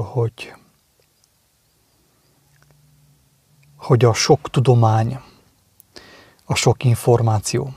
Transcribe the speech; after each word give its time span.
attól, 0.00 0.22
hogy, 0.22 0.54
hogy 3.76 4.04
a 4.04 4.14
sok 4.14 4.50
tudomány, 4.50 5.20
a 6.44 6.54
sok 6.54 6.84
információ 6.84 7.74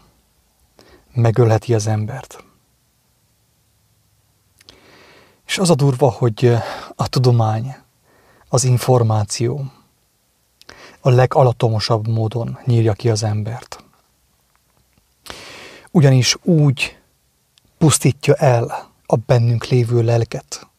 megölheti 1.13 1.73
az 1.73 1.87
embert. 1.87 2.43
És 5.45 5.57
az 5.57 5.69
a 5.69 5.75
durva, 5.75 6.09
hogy 6.09 6.45
a 6.95 7.07
tudomány, 7.07 7.75
az 8.49 8.63
információ 8.63 9.65
a 10.99 11.09
legalatomosabb 11.09 12.07
módon 12.07 12.59
nyírja 12.65 12.93
ki 12.93 13.09
az 13.09 13.23
embert. 13.23 13.83
Ugyanis 15.91 16.35
úgy 16.43 16.97
pusztítja 17.77 18.33
el 18.35 18.91
a 19.05 19.15
bennünk 19.15 19.65
lévő 19.65 20.03
lelket 20.03 20.72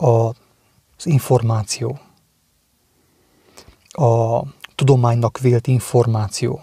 az 0.00 1.06
információ, 1.06 1.98
a 3.88 4.42
tudománynak 4.74 5.38
vélt 5.38 5.66
információ, 5.66 6.62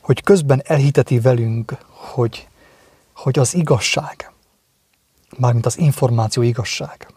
hogy 0.00 0.22
közben 0.22 0.62
elhiteti 0.64 1.20
velünk, 1.20 1.76
hogy, 1.88 2.48
hogy 3.12 3.38
az 3.38 3.54
igazság, 3.54 4.32
mármint 5.38 5.66
az 5.66 5.78
információ 5.78 6.42
igazság. 6.42 7.14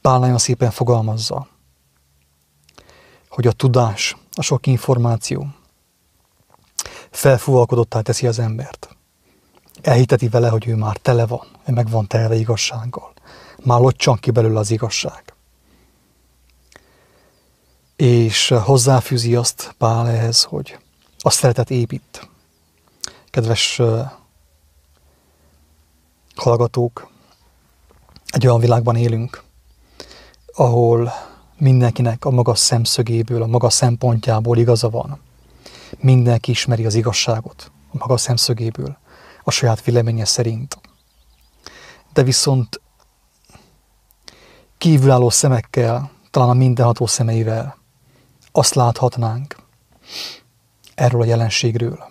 Pál 0.00 0.18
nagyon 0.18 0.38
szépen 0.38 0.70
fogalmazza, 0.70 1.48
hogy 3.28 3.46
a 3.46 3.52
tudás, 3.52 4.16
a 4.32 4.42
sok 4.42 4.66
információ 4.66 5.46
felfúvalkodottá 7.10 8.00
teszi 8.00 8.26
az 8.26 8.38
embert. 8.38 8.95
Elhiteti 9.86 10.28
vele, 10.28 10.48
hogy 10.48 10.66
ő 10.66 10.74
már 10.74 10.96
tele 10.96 11.26
van, 11.26 11.46
ő 11.66 11.72
meg 11.72 11.90
van 11.90 12.06
telve 12.06 12.34
igazsággal. 12.34 13.12
Már 13.64 13.80
locsan 13.80 14.16
ki 14.16 14.30
belőle 14.30 14.58
az 14.58 14.70
igazság. 14.70 15.34
És 17.96 18.48
hozzáfűzi 18.48 19.34
azt 19.34 19.74
Pál 19.78 20.08
ehhez, 20.08 20.42
hogy 20.42 20.78
a 21.18 21.30
szeretet 21.30 21.70
épít. 21.70 22.28
Kedves 23.30 23.80
hallgatók, 26.34 27.08
egy 28.26 28.46
olyan 28.46 28.60
világban 28.60 28.96
élünk, 28.96 29.42
ahol 30.54 31.12
mindenkinek 31.58 32.24
a 32.24 32.30
maga 32.30 32.54
szemszögéből, 32.54 33.42
a 33.42 33.46
maga 33.46 33.70
szempontjából 33.70 34.58
igaza 34.58 34.90
van. 34.90 35.20
Mindenki 35.98 36.50
ismeri 36.50 36.86
az 36.86 36.94
igazságot 36.94 37.70
a 37.92 37.96
maga 37.98 38.16
szemszögéből, 38.16 38.98
a 39.48 39.50
saját 39.50 39.84
véleménye 39.84 40.24
szerint. 40.24 40.80
De 42.12 42.22
viszont 42.22 42.80
kívülálló 44.78 45.30
szemekkel, 45.30 46.10
talán 46.30 46.48
a 46.48 46.54
mindenható 46.54 47.06
szemeivel 47.06 47.78
azt 48.52 48.74
láthatnánk 48.74 49.56
erről 50.94 51.20
a 51.20 51.24
jelenségről, 51.24 52.10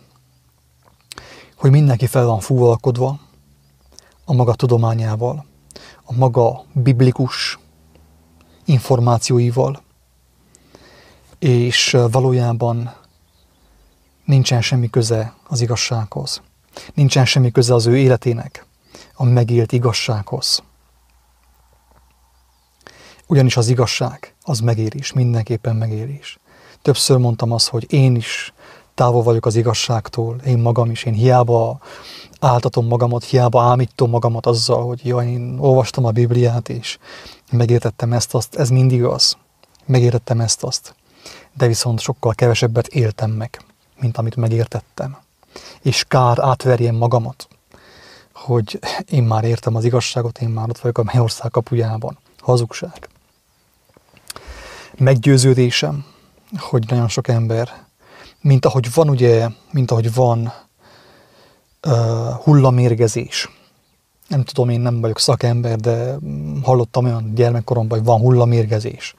hogy 1.55 1.71
mindenki 1.71 2.05
fel 2.07 2.25
van 2.25 2.39
fúvalkodva 2.39 3.19
a 4.25 4.33
maga 4.33 4.53
tudományával, 4.53 5.45
a 6.03 6.13
maga 6.13 6.63
biblikus 6.73 7.59
információival, 8.65 9.81
és 11.39 11.97
valójában 12.11 12.95
nincsen 14.25 14.61
semmi 14.61 14.89
köze 14.89 15.35
az 15.47 15.61
igazsághoz. 15.61 16.41
Nincsen 16.93 17.25
semmi 17.25 17.51
köze 17.51 17.73
az 17.73 17.85
ő 17.85 17.97
életének 17.97 18.65
a 19.13 19.23
megélt 19.23 19.71
igazsághoz. 19.71 20.63
Ugyanis 23.27 23.57
az 23.57 23.67
igazság, 23.67 24.33
az 24.41 24.59
megérés, 24.59 25.13
mindenképpen 25.13 25.75
megérés. 25.75 26.39
Többször 26.81 27.17
mondtam 27.17 27.51
azt, 27.51 27.67
hogy 27.67 27.93
én 27.93 28.15
is 28.15 28.53
távol 28.93 29.23
vagyok 29.23 29.45
az 29.45 29.55
igazságtól, 29.55 30.37
én 30.45 30.57
magam 30.57 30.91
is, 30.91 31.03
én 31.03 31.13
hiába 31.13 31.79
áltatom 32.39 32.87
magamat, 32.87 33.23
hiába 33.23 33.61
ámítom 33.61 34.09
magamat 34.09 34.45
azzal, 34.45 34.85
hogy 34.85 35.05
jaj, 35.05 35.27
én 35.27 35.57
olvastam 35.59 36.05
a 36.05 36.11
Bibliát, 36.11 36.69
és 36.69 36.97
megértettem 37.51 38.13
ezt, 38.13 38.33
azt, 38.33 38.55
ez 38.55 38.69
mindig 38.69 39.03
az. 39.03 39.37
Megértettem 39.85 40.39
ezt, 40.39 40.63
azt. 40.63 40.95
De 41.53 41.67
viszont 41.67 41.99
sokkal 41.99 42.33
kevesebbet 42.33 42.87
éltem 42.87 43.31
meg, 43.31 43.61
mint 43.99 44.17
amit 44.17 44.35
megértettem. 44.35 45.17
És 45.81 46.03
kár 46.07 46.39
átverjem 46.39 46.95
magamat, 46.95 47.47
hogy 48.33 48.79
én 49.09 49.23
már 49.23 49.43
értem 49.43 49.75
az 49.75 49.83
igazságot, 49.83 50.41
én 50.41 50.49
már 50.49 50.69
ott 50.69 50.79
vagyok 50.79 50.97
a 50.97 51.03
Mennyország 51.03 51.51
kapujában. 51.51 52.17
Hazugság. 52.39 53.09
Meggyőződésem, 54.97 56.05
hogy 56.57 56.83
nagyon 56.87 57.07
sok 57.07 57.27
ember, 57.27 57.85
mint 58.41 58.65
ahogy 58.65 58.93
van 58.93 59.09
ugye, 59.09 59.47
mint 59.71 59.91
ahogy 59.91 60.13
van 60.13 60.53
uh, 61.87 62.29
hullamérgezés, 62.43 63.49
nem 64.27 64.43
tudom, 64.43 64.69
én 64.69 64.79
nem 64.79 65.01
vagyok 65.01 65.19
szakember, 65.19 65.79
de 65.79 66.15
hallottam 66.63 67.05
olyan 67.05 67.31
gyermekkoromban, 67.35 67.97
hogy 67.97 68.07
van 68.07 68.19
hullamérgezés. 68.19 69.15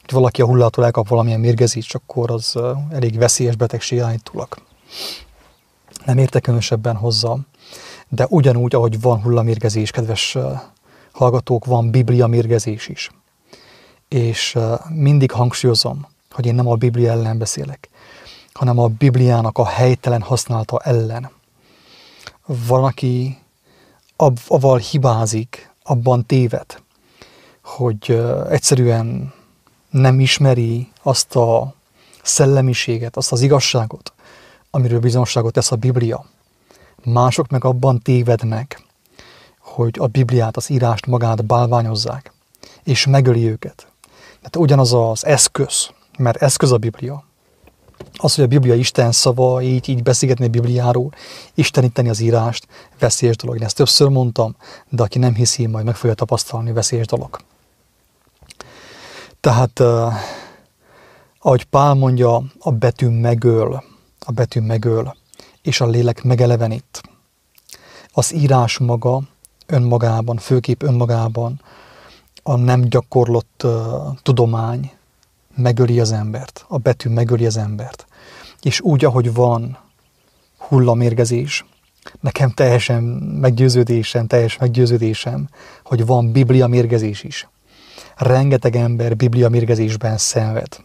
Hogy 0.00 0.10
valaki 0.10 0.42
a 0.42 0.46
hullától 0.46 0.84
elkap 0.84 1.08
valamilyen 1.08 1.40
mérgezést, 1.40 1.94
akkor 1.94 2.30
az 2.30 2.58
elég 2.90 3.18
veszélyes 3.18 3.56
betegség 3.56 4.00
állítólag. 4.00 4.48
Nem 6.04 6.18
értek 6.18 6.42
különösebben 6.42 6.96
hozzá, 6.96 7.34
de 8.08 8.26
ugyanúgy, 8.28 8.74
ahogy 8.74 9.00
van 9.00 9.22
hullamérgezés, 9.22 9.90
kedves 9.90 10.36
hallgatók, 11.12 11.64
van 11.64 11.90
biblia 11.90 12.26
mérgezés 12.26 12.88
is. 12.88 13.10
És 14.08 14.58
mindig 14.88 15.30
hangsúlyozom, 15.30 16.06
hogy 16.30 16.46
én 16.46 16.54
nem 16.54 16.68
a 16.68 16.74
Biblia 16.74 17.10
ellen 17.10 17.38
beszélek, 17.38 17.88
hanem 18.52 18.78
a 18.78 18.86
Bibliának 18.88 19.58
a 19.58 19.66
helytelen 19.66 20.22
használata 20.22 20.78
ellen. 20.78 21.30
Van, 22.46 22.84
aki 22.84 23.38
avval 24.46 24.78
hibázik, 24.78 25.70
abban 25.82 26.26
téved, 26.26 26.82
hogy 27.62 28.22
egyszerűen 28.50 29.32
nem 29.90 30.20
ismeri 30.20 30.88
azt 31.02 31.36
a 31.36 31.74
szellemiséget, 32.22 33.16
azt 33.16 33.32
az 33.32 33.40
igazságot, 33.40 34.12
amiről 34.74 35.00
bizonságot 35.00 35.52
tesz 35.52 35.72
a 35.72 35.76
Biblia. 35.76 36.24
Mások 37.04 37.48
meg 37.48 37.64
abban 37.64 38.00
tévednek, 38.00 38.82
hogy 39.58 39.96
a 39.98 40.06
Bibliát, 40.06 40.56
az 40.56 40.70
írást 40.70 41.06
magát 41.06 41.44
bálványozzák, 41.44 42.32
és 42.84 43.06
megöli 43.06 43.48
őket. 43.48 43.86
Tehát 44.36 44.56
ugyanaz 44.56 44.92
az 44.92 45.26
eszköz, 45.26 45.90
mert 46.18 46.42
eszköz 46.42 46.72
a 46.72 46.76
Biblia, 46.76 47.24
az, 48.16 48.34
hogy 48.34 48.44
a 48.44 48.46
Biblia 48.46 48.74
Isten 48.74 49.12
szava, 49.12 49.62
így, 49.62 49.88
így 49.88 50.02
beszélgetni 50.02 50.44
a 50.44 50.48
Bibliáról, 50.48 51.12
isteníteni 51.54 52.08
az 52.08 52.20
írást, 52.20 52.66
veszélyes 52.98 53.36
dolog. 53.36 53.56
Én 53.56 53.64
ezt 53.64 53.76
többször 53.76 54.08
mondtam, 54.08 54.56
de 54.88 55.02
aki 55.02 55.18
nem 55.18 55.34
hiszi, 55.34 55.66
majd 55.66 55.84
meg 55.84 55.96
fogja 55.96 56.14
tapasztalni, 56.14 56.72
veszélyes 56.72 57.06
dolog. 57.06 57.38
Tehát, 59.40 59.80
uh, 59.80 60.12
ahogy 61.38 61.64
Pál 61.64 61.94
mondja, 61.94 62.42
a 62.58 62.70
betű 62.70 63.08
megöl, 63.08 63.82
a 64.24 64.32
betű 64.32 64.60
megöl, 64.60 65.16
és 65.62 65.80
a 65.80 65.86
lélek 65.86 66.22
megelevenít. 66.22 67.00
Az 68.12 68.34
írás 68.34 68.78
maga 68.78 69.22
önmagában, 69.66 70.36
főképp 70.36 70.82
önmagában 70.82 71.60
a 72.42 72.56
nem 72.56 72.80
gyakorlott 72.80 73.62
uh, 73.64 73.72
tudomány, 74.22 74.92
megöli 75.56 76.00
az 76.00 76.12
embert, 76.12 76.64
a 76.68 76.78
betű 76.78 77.10
megöli 77.10 77.46
az 77.46 77.56
embert. 77.56 78.06
És 78.62 78.80
úgy, 78.80 79.04
ahogy 79.04 79.34
van 79.34 79.78
hullamérgezés, 80.56 81.64
nekem 82.20 82.50
teljesen 82.50 83.02
meggyőződésem, 83.40 84.26
teljes 84.26 84.58
meggyőződésem, 84.58 85.48
hogy 85.84 86.06
van 86.06 86.32
biblia 86.32 86.66
mérgezés 86.66 87.22
is. 87.22 87.48
Rengeteg 88.16 88.76
ember 88.76 89.16
biblia 89.16 89.48
mérgezésben 89.48 90.18
szenved. 90.18 90.80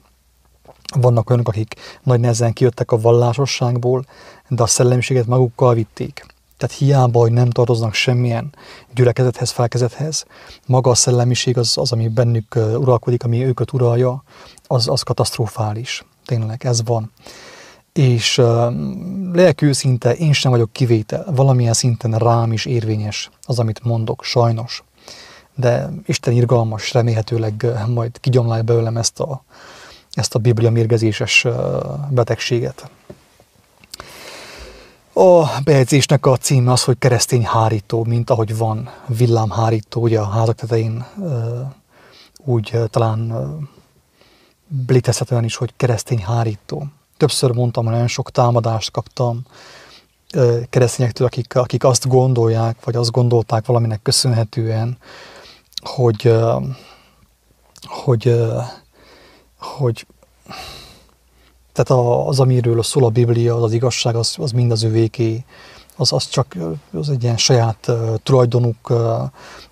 Vannak 0.95 1.29
olyanok, 1.29 1.47
akik 1.47 1.75
nagy 2.03 2.19
nehezen 2.19 2.53
kijöttek 2.53 2.91
a 2.91 2.99
vallásosságból, 2.99 4.05
de 4.47 4.63
a 4.63 4.67
szellemiséget 4.67 5.25
magukkal 5.25 5.73
vitték. 5.73 6.25
Tehát 6.57 6.75
hiába, 6.75 7.19
hogy 7.19 7.31
nem 7.31 7.49
tartoznak 7.49 7.93
semmilyen 7.93 8.53
gyülekezethez, 8.93 9.49
felkezethez, 9.49 10.25
maga 10.65 10.89
a 10.89 10.95
szellemiség 10.95 11.57
az, 11.57 11.77
az, 11.77 11.91
ami 11.91 12.07
bennük 12.07 12.55
uralkodik, 12.55 13.23
ami 13.23 13.45
őket 13.45 13.73
uralja, 13.73 14.23
az, 14.67 14.87
az 14.87 15.01
katasztrofális. 15.01 16.05
Tényleg, 16.25 16.65
ez 16.65 16.83
van. 16.83 17.11
És 17.93 18.37
uh, 18.37 19.71
szinte 19.71 20.15
én 20.15 20.33
sem 20.33 20.51
vagyok 20.51 20.71
kivétel. 20.71 21.25
Valamilyen 21.35 21.73
szinten 21.73 22.11
rám 22.11 22.51
is 22.51 22.65
érvényes 22.65 23.29
az, 23.41 23.59
amit 23.59 23.83
mondok, 23.83 24.23
sajnos. 24.23 24.83
De 25.55 25.89
Isten 26.05 26.33
irgalmas, 26.33 26.93
remélhetőleg 26.93 27.65
majd 27.87 28.19
kigyomlálja 28.19 28.63
belőlem 28.63 28.97
ezt 28.97 29.19
a, 29.19 29.43
ezt 30.17 30.35
a 30.35 30.39
biblia 30.39 30.71
mérgezéses 30.71 31.45
betegséget. 32.09 32.89
A 35.13 35.61
bejegyzésnek 35.63 36.25
a 36.25 36.37
címe 36.37 36.71
az, 36.71 36.83
hogy 36.83 36.97
keresztény 36.99 37.45
hárító, 37.45 38.03
mint 38.03 38.29
ahogy 38.29 38.57
van 38.57 38.89
villámhárító, 39.07 40.01
ugye 40.01 40.19
a 40.19 40.29
házak 40.29 40.55
tetején 40.55 41.05
úgy 42.45 42.79
talán 42.89 43.33
létezhet 44.87 45.31
olyan 45.31 45.43
is, 45.43 45.55
hogy 45.55 45.73
keresztény 45.77 46.23
hárító. 46.23 46.85
Többször 47.17 47.51
mondtam, 47.51 47.83
hogy 47.83 47.93
nagyon 47.93 48.07
sok 48.07 48.31
támadást 48.31 48.91
kaptam 48.91 49.41
keresztényektől, 50.69 51.27
akik, 51.27 51.55
akik 51.55 51.83
azt 51.83 52.07
gondolják, 52.07 52.83
vagy 52.83 52.95
azt 52.95 53.11
gondolták 53.11 53.65
valaminek 53.65 54.01
köszönhetően, 54.01 54.97
hogy, 55.81 56.33
hogy, 57.83 58.41
hogy 59.67 60.05
tehát 61.73 62.03
az, 62.27 62.39
amiről 62.39 62.83
szól 62.83 63.03
a 63.03 63.09
Biblia, 63.09 63.55
az, 63.55 63.63
az 63.63 63.73
igazság, 63.73 64.15
az, 64.15 64.35
az 64.39 64.51
mind 64.51 64.71
az 64.71 64.83
övéké, 64.83 65.45
az, 65.95 66.13
az 66.13 66.27
csak 66.27 66.55
az 66.93 67.09
egy 67.09 67.23
ilyen 67.23 67.37
saját 67.37 67.87
uh, 67.87 68.15
tulajdonuk, 68.23 68.89
uh, 68.89 68.97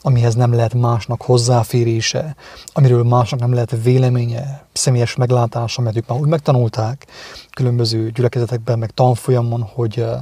amihez 0.02 0.36
nem 0.36 0.54
lehet 0.54 0.74
másnak 0.74 1.22
hozzáférése, 1.22 2.36
amiről 2.74 3.04
másnak 3.04 3.40
nem 3.40 3.54
lehet 3.54 3.84
véleménye, 3.84 4.66
személyes 4.74 5.16
meglátása, 5.16 5.82
mert 5.82 5.98
ők 5.98 6.08
már 6.08 6.20
úgy 6.20 6.28
megtanulták 6.28 7.08
különböző 7.52 8.12
gyülekezetekben, 8.12 8.80
meg 8.80 8.92
tanfolyamon, 8.92 9.62
hogy, 9.74 10.00
uh, 10.00 10.16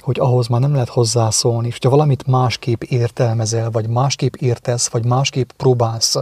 hogy 0.00 0.20
ahhoz 0.20 0.46
már 0.46 0.60
nem 0.60 0.72
lehet 0.72 0.88
hozzászólni, 0.88 1.66
és 1.66 1.78
ha 1.82 1.88
valamit 1.88 2.26
másképp 2.26 2.82
értelmezel, 2.82 3.70
vagy 3.70 3.88
másképp 3.88 4.34
értesz, 4.34 4.88
vagy 4.88 5.04
másképp 5.04 5.50
próbálsz 5.56 6.16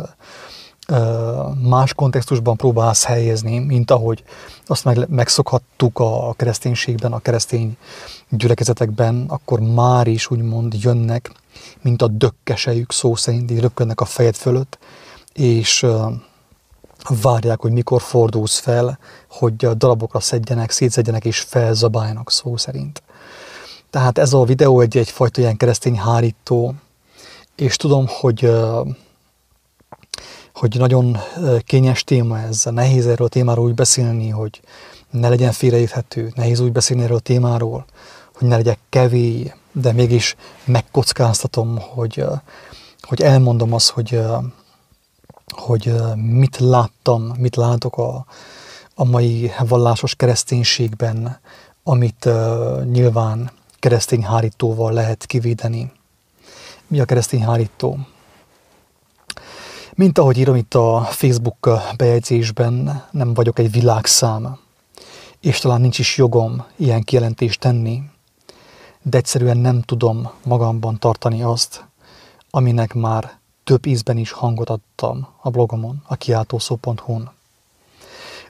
más 1.63 1.95
kontextusban 1.95 2.57
próbálsz 2.57 3.05
helyezni, 3.05 3.59
mint 3.59 3.91
ahogy 3.91 4.25
azt 4.67 4.85
meg, 4.85 5.09
megszokhattuk 5.09 5.99
a 5.99 6.35
kereszténységben, 6.37 7.13
a 7.13 7.19
keresztény 7.19 7.77
gyülekezetekben, 8.29 9.25
akkor 9.29 9.61
már 9.61 10.07
is 10.07 10.31
úgymond 10.31 10.75
jönnek, 10.83 11.33
mint 11.81 12.03
a 12.03 12.07
dökkesejük 12.07 12.93
szó 12.93 13.15
szerint, 13.15 13.51
így 13.51 13.61
röpködnek 13.61 14.01
a 14.01 14.05
fejed 14.05 14.35
fölött, 14.35 14.79
és 15.33 15.87
várják, 17.23 17.61
hogy 17.61 17.73
mikor 17.73 18.03
fordulsz 18.03 18.59
fel, 18.59 18.99
hogy 19.29 19.55
darabokra 19.57 20.21
szedjenek, 20.21 20.71
szétszedjenek 20.71 21.25
és 21.25 21.41
felzabáljanak 21.41 22.31
szó 22.31 22.57
szerint. 22.57 23.03
Tehát 23.91 24.19
ez 24.19 24.33
a 24.33 24.45
videó 24.45 24.81
egy, 24.81 24.97
egyfajta 24.97 25.41
ilyen 25.41 25.57
keresztény 25.57 25.99
hárító, 25.99 26.75
és 27.57 27.77
tudom, 27.77 28.07
hogy 28.09 28.51
hogy 30.55 30.77
nagyon 30.79 31.19
kényes 31.59 32.05
téma 32.05 32.39
ez, 32.39 32.65
nehéz 32.65 33.07
erről 33.07 33.27
a 33.27 33.31
témáról 33.31 33.65
úgy 33.65 33.75
beszélni, 33.75 34.29
hogy 34.29 34.61
ne 35.11 35.29
legyen 35.29 35.53
félreérthető, 35.53 36.33
nehéz 36.35 36.61
úgy 36.61 36.73
beszélni 36.73 37.03
erről 37.03 37.17
a 37.17 37.21
témáról, 37.21 37.85
hogy 38.35 38.49
ne 38.49 38.57
legyek 38.57 38.79
kevély, 38.89 39.53
de 39.73 39.93
mégis 39.93 40.37
megkockáztatom, 40.65 41.79
hogy, 41.79 42.25
hogy 43.01 43.21
elmondom 43.23 43.73
azt, 43.73 43.91
hogy, 43.91 44.21
hogy 45.47 45.93
mit 46.17 46.57
láttam, 46.59 47.23
mit 47.39 47.57
látok 47.57 47.99
a, 47.99 48.25
a 48.95 49.05
mai 49.05 49.53
vallásos 49.69 50.15
kereszténységben, 50.15 51.39
amit 51.83 52.29
nyilván 52.93 53.51
keresztény 53.79 54.25
hárítóval 54.25 54.93
lehet 54.93 55.27
kivédeni. 55.27 55.93
Mi 56.87 57.01
a 57.01 57.05
keresztény 57.05 57.45
hárító? 57.45 57.99
Mint 60.01 60.19
ahogy 60.19 60.39
írom 60.39 60.57
itt 60.57 60.75
a 60.75 61.07
Facebook 61.11 61.71
bejegyzésben, 61.97 63.05
nem 63.11 63.35
vagyok 63.35 63.59
egy 63.59 63.71
világszám, 63.71 64.59
és 65.41 65.59
talán 65.59 65.81
nincs 65.81 65.99
is 65.99 66.17
jogom 66.17 66.65
ilyen 66.77 67.03
kijelentést 67.03 67.61
tenni, 67.61 68.03
de 69.03 69.19
egyszerűen 69.19 69.57
nem 69.57 69.83
tudom 69.83 70.31
magamban 70.45 70.99
tartani 70.99 71.43
azt, 71.43 71.85
aminek 72.51 72.95
már 72.95 73.39
több 73.65 73.87
ízben 73.87 74.17
is 74.17 74.31
hangot 74.31 74.71
adtam 74.71 75.29
a 75.43 75.51
blogomon, 75.51 76.03
a 76.07 76.17
kiáltószó.hu-n. 76.17 77.31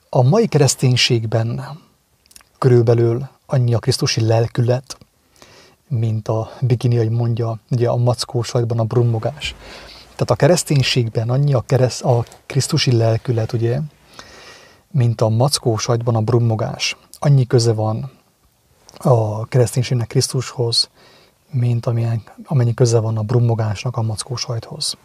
A 0.08 0.23
mai 0.23 0.46
kereszténységben 0.46 1.79
körülbelül 2.58 3.29
annyi 3.46 3.75
a 3.75 3.79
krisztusi 3.79 4.20
lelkület, 4.20 4.99
mint 5.88 6.29
a 6.29 6.50
bikini, 6.61 6.96
hogy 6.96 7.11
mondja, 7.11 7.58
ugye 7.70 7.88
a 7.88 7.96
mackó 7.96 8.43
sajtban 8.43 8.79
a 8.79 8.85
brummogás. 8.85 9.55
Tehát 10.20 10.34
a 10.34 10.46
kereszténységben 10.46 11.31
annyi 11.31 11.55
a, 11.55 11.61
kereszt, 11.61 12.02
a 12.02 12.25
krisztusi 12.46 12.93
lelkület, 12.93 13.52
ugye, 13.52 13.81
mint 14.90 15.20
a 15.20 15.28
mackó 15.28 15.76
sajtban 15.76 16.14
a 16.14 16.20
brummogás. 16.20 16.96
Annyi 17.19 17.46
köze 17.46 17.72
van 17.72 18.11
a 18.99 19.46
kereszténységnek 19.46 20.06
Krisztushoz, 20.06 20.90
mint 21.50 21.87
amilyen, 21.87 22.22
amennyi 22.44 22.75
köze 22.75 22.99
van 22.99 23.17
a 23.17 23.22
brummogásnak 23.22 23.96
a 23.96 24.02
mackó 24.02 24.37
sajthoz. 24.37 24.96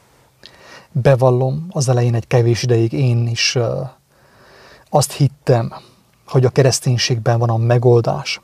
Bevallom, 0.91 1.65
az 1.69 1.89
elején 1.89 2.15
egy 2.15 2.27
kevés 2.27 2.63
ideig 2.63 2.91
én 2.91 3.27
is 3.27 3.57
azt 4.89 5.11
hittem, 5.11 5.73
hogy 6.27 6.45
a 6.45 6.49
kereszténységben 6.49 7.39
van 7.39 7.49
a 7.49 7.57
megoldás, 7.57 8.41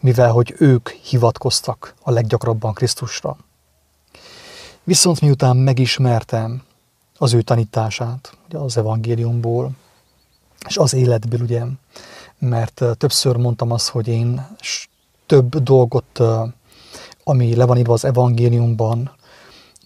mivel 0.00 0.30
hogy 0.30 0.54
ők 0.58 0.88
hivatkoztak 0.88 1.94
a 2.02 2.10
leggyakrabban 2.10 2.72
Krisztusra. 2.72 3.36
Viszont 4.84 5.20
miután 5.20 5.56
megismertem 5.56 6.62
az 7.18 7.32
ő 7.32 7.42
tanítását, 7.42 8.36
ugye 8.46 8.58
az 8.58 8.76
evangéliumból, 8.76 9.70
és 10.68 10.76
az 10.76 10.94
életből, 10.94 11.40
ugye, 11.40 11.62
mert 12.38 12.82
többször 12.98 13.36
mondtam 13.36 13.70
azt, 13.70 13.88
hogy 13.88 14.08
én 14.08 14.46
több 15.26 15.56
dolgot, 15.56 16.20
ami 17.24 17.54
le 17.54 17.64
van 17.64 17.78
írva 17.78 17.92
az 17.92 18.04
evangéliumban, 18.04 19.10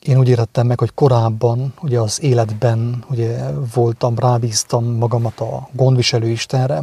én 0.03 0.19
úgy 0.19 0.29
értettem 0.29 0.67
meg, 0.67 0.79
hogy 0.79 0.95
korábban 0.95 1.75
ugye 1.83 2.01
az 2.01 2.23
életben 2.23 3.05
ugye 3.11 3.51
voltam, 3.75 4.19
rábíztam 4.19 4.85
magamat 4.85 5.41
a 5.41 5.69
gondviselő 5.73 6.29
Istenre, 6.29 6.83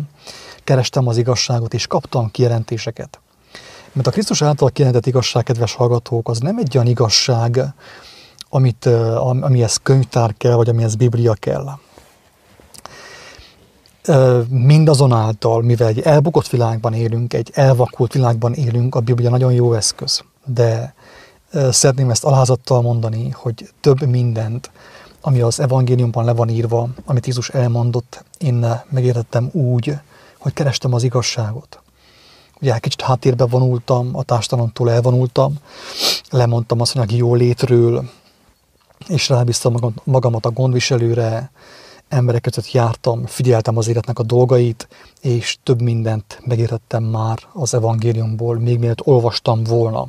kerestem 0.63 1.07
az 1.07 1.17
igazságot, 1.17 1.73
és 1.73 1.87
kaptam 1.87 2.31
kijelentéseket. 2.31 3.19
Mert 3.93 4.07
a 4.07 4.11
Krisztus 4.11 4.41
által 4.41 4.69
kijelentett 4.69 5.05
igazság, 5.05 5.43
kedves 5.43 5.73
hallgatók, 5.73 6.29
az 6.29 6.39
nem 6.39 6.57
egy 6.57 6.77
olyan 6.77 6.89
igazság, 6.89 7.59
amit, 8.49 8.85
amihez 9.41 9.79
könyvtár 9.83 10.33
kell, 10.37 10.55
vagy 10.55 10.69
amihez 10.69 10.95
Biblia 10.95 11.33
kell. 11.33 11.65
Mindazonáltal, 14.49 15.61
mivel 15.61 15.87
egy 15.87 15.99
elbukott 15.99 16.47
világban 16.47 16.93
élünk, 16.93 17.33
egy 17.33 17.51
elvakult 17.53 18.13
világban 18.13 18.53
élünk, 18.53 18.95
a 18.95 18.99
Biblia 18.99 19.29
nagyon 19.29 19.53
jó 19.53 19.73
eszköz. 19.73 20.23
De 20.45 20.93
szeretném 21.69 22.09
ezt 22.09 22.23
alázattal 22.23 22.81
mondani, 22.81 23.29
hogy 23.29 23.69
több 23.81 24.01
mindent, 24.01 24.71
ami 25.21 25.41
az 25.41 25.59
evangéliumban 25.59 26.25
le 26.25 26.33
van 26.33 26.49
írva, 26.49 26.87
amit 27.05 27.25
Jézus 27.25 27.49
elmondott, 27.49 28.23
én 28.37 28.65
megértettem 28.89 29.49
úgy, 29.51 29.93
hogy 30.37 30.53
kerestem 30.53 30.93
az 30.93 31.03
igazságot. 31.03 31.82
Ugye 32.63 32.79
kicsit 32.79 33.01
háttérbe 33.01 33.45
vonultam, 33.45 34.09
a 34.13 34.23
társadalomtól 34.23 34.91
elvonultam, 34.91 35.53
lemondtam 36.29 36.81
azt, 36.81 36.97
hogy 36.97 37.13
a 37.13 37.15
jó 37.15 37.35
létről, 37.35 38.09
és 39.07 39.29
rábíztam 39.29 39.93
magamat 40.03 40.45
a 40.45 40.51
gondviselőre, 40.51 41.51
emberek 42.09 42.49
jártam, 42.71 43.25
figyeltem 43.25 43.77
az 43.77 43.87
életnek 43.87 44.19
a 44.19 44.23
dolgait, 44.23 44.87
és 45.21 45.57
több 45.63 45.81
mindent 45.81 46.39
megértettem 46.45 47.03
már 47.03 47.39
az 47.53 47.73
evangéliumból, 47.73 48.59
még 48.59 48.79
mielőtt 48.79 49.05
olvastam 49.05 49.63
volna. 49.63 50.07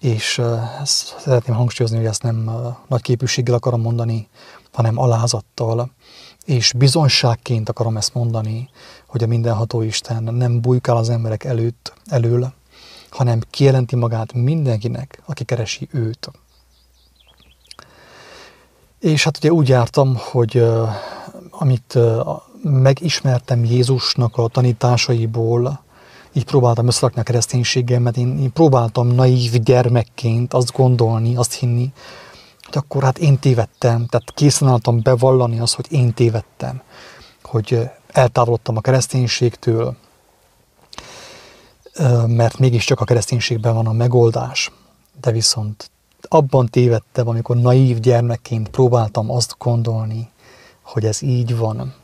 És 0.00 0.42
ezt 0.80 1.14
szeretném 1.18 1.56
hangsúlyozni, 1.56 1.98
hogy 1.98 2.06
ezt 2.06 2.22
nem 2.22 2.50
nagy 2.88 3.02
képűséggel 3.02 3.54
akarom 3.54 3.80
mondani, 3.80 4.28
hanem 4.72 4.98
alázattal, 4.98 5.90
és 6.48 6.72
bizonyságként 6.72 7.68
akarom 7.68 7.96
ezt 7.96 8.14
mondani, 8.14 8.68
hogy 9.06 9.22
a 9.22 9.26
mindenható 9.26 9.82
Isten 9.82 10.22
nem 10.22 10.60
bujkál 10.60 10.96
az 10.96 11.08
emberek 11.08 11.44
előtt, 11.44 11.92
elől, 12.06 12.52
hanem 13.10 13.40
kijelenti 13.50 13.96
magát 13.96 14.32
mindenkinek, 14.32 15.22
aki 15.26 15.44
keresi 15.44 15.88
őt. 15.92 16.30
És 19.00 19.24
hát 19.24 19.36
ugye 19.36 19.52
úgy 19.52 19.68
jártam, 19.68 20.16
hogy 20.18 20.64
amit 21.50 21.98
megismertem 22.62 23.64
Jézusnak 23.64 24.36
a 24.36 24.48
tanításaiból, 24.48 25.82
így 26.32 26.44
próbáltam 26.44 26.86
összerakni 26.86 27.20
a 27.20 27.24
kereszténységgel, 27.24 28.00
mert 28.00 28.16
én, 28.16 28.38
én 28.38 28.52
próbáltam 28.52 29.06
naív 29.06 29.52
gyermekként 29.52 30.54
azt 30.54 30.72
gondolni, 30.72 31.36
azt 31.36 31.52
hinni, 31.52 31.92
akkor 32.76 33.02
hát 33.02 33.18
én 33.18 33.38
tévedtem, 33.38 34.06
tehát 34.06 34.32
készen 34.34 34.68
álltam 34.68 35.02
bevallani 35.02 35.58
azt, 35.58 35.74
hogy 35.74 35.86
én 35.90 36.14
tévedtem, 36.14 36.82
hogy 37.42 37.90
eltávolodtam 38.12 38.76
a 38.76 38.80
kereszténységtől, 38.80 39.96
mert 42.26 42.58
mégiscsak 42.58 43.00
a 43.00 43.04
kereszténységben 43.04 43.74
van 43.74 43.86
a 43.86 43.92
megoldás, 43.92 44.72
de 45.20 45.30
viszont 45.30 45.90
abban 46.28 46.66
tévedtem, 46.66 47.28
amikor 47.28 47.56
naív 47.56 48.00
gyermekként 48.00 48.68
próbáltam 48.68 49.30
azt 49.30 49.54
gondolni, 49.58 50.30
hogy 50.82 51.04
ez 51.04 51.22
így 51.22 51.56
van. 51.56 51.94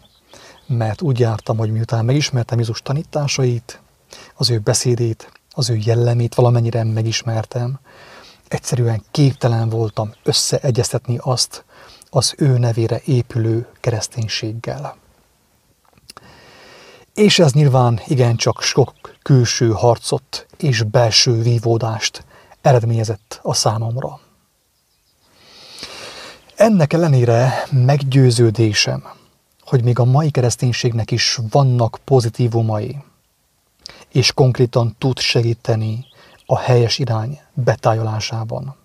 Mert 0.67 1.03
úgy 1.03 1.19
jártam, 1.19 1.57
hogy 1.57 1.73
miután 1.73 2.05
megismertem 2.05 2.59
Jézus 2.59 2.81
tanításait, 2.83 3.81
az 4.35 4.51
ő 4.51 4.59
beszédét, 4.59 5.33
az 5.51 5.71
ő 5.71 5.79
jellemét 5.85 6.35
valamennyire 6.35 6.85
megismertem, 6.85 7.79
egyszerűen 8.49 9.03
képtelen 9.11 9.69
voltam 9.69 10.13
összeegyeztetni 10.23 11.19
azt 11.21 11.65
az 12.11 12.35
ő 12.37 12.59
nevére 12.59 13.01
épülő 13.05 13.69
kereszténységgel. 13.81 14.97
És 17.15 17.39
ez 17.39 17.53
nyilván 17.53 18.01
igencsak 18.07 18.63
sok 18.63 18.93
külső 19.23 19.71
harcot 19.71 20.47
és 20.57 20.83
belső 20.83 21.43
vívódást 21.43 22.25
eredményezett 22.61 23.41
a 23.43 23.55
számomra. 23.55 24.21
Ennek 26.57 26.93
ellenére 26.93 27.67
meggyőződésem, 27.71 29.05
hogy 29.61 29.85
még 29.85 29.99
a 29.99 30.05
mai 30.05 30.31
kereszténységnek 30.31 31.11
is 31.11 31.39
vannak 31.51 31.99
pozitívumai, 32.05 32.97
és 34.13 34.33
konkrétan 34.33 34.95
tud 34.99 35.19
segíteni 35.19 36.07
a 36.47 36.59
helyes 36.59 36.99
irány 36.99 37.41
betájolásában. 37.53 38.77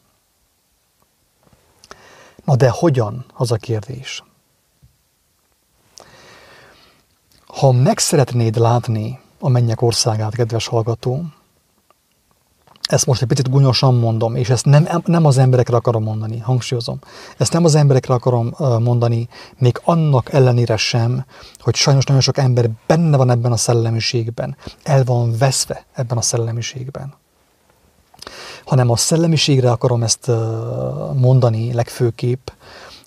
Na 2.43 2.55
de 2.55 2.69
hogyan, 2.69 3.25
az 3.33 3.51
a 3.51 3.55
kérdés. 3.55 4.23
Ha 7.47 7.71
meg 7.71 7.97
szeretnéd 7.97 8.57
látni 8.57 9.19
a 9.39 9.49
mennyek 9.49 9.81
országát, 9.81 10.35
kedves 10.35 10.67
hallgató, 10.67 11.23
ezt 12.89 13.05
most 13.05 13.21
egy 13.21 13.27
picit 13.27 13.49
gunyosan 13.49 13.95
mondom, 13.95 14.35
és 14.35 14.49
ezt 14.49 14.65
nem, 14.65 14.87
nem 15.05 15.25
az 15.25 15.37
emberekre 15.37 15.75
akarom 15.75 16.03
mondani, 16.03 16.39
hangsúlyozom. 16.39 16.99
Ezt 17.37 17.53
nem 17.53 17.63
az 17.63 17.75
emberekre 17.75 18.13
akarom 18.13 18.53
mondani, 18.59 19.27
még 19.57 19.81
annak 19.83 20.33
ellenére 20.33 20.77
sem, 20.77 21.25
hogy 21.57 21.75
sajnos 21.75 22.05
nagyon 22.05 22.21
sok 22.21 22.37
ember 22.37 22.69
benne 22.87 23.17
van 23.17 23.29
ebben 23.29 23.51
a 23.51 23.57
szellemiségben, 23.57 24.57
el 24.83 25.03
van 25.03 25.37
veszve 25.37 25.85
ebben 25.93 26.17
a 26.17 26.21
szellemiségben. 26.21 27.13
Hanem 28.69 28.89
a 28.89 28.95
szellemiségre 28.95 29.71
akarom 29.71 30.03
ezt 30.03 30.27
mondani 31.13 31.73
legfőképp, 31.73 32.47